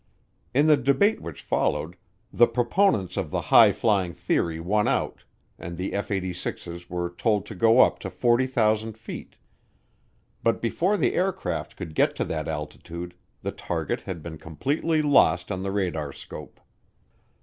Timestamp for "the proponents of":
2.33-3.29